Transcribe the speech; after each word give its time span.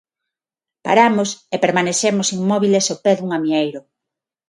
Paramos 0.85 1.29
e 1.53 1.55
permanecemos 1.65 2.27
inmóbiles 2.37 2.85
ao 2.87 2.99
pé 3.03 3.11
dun 3.15 3.31
amieiro. 3.37 3.79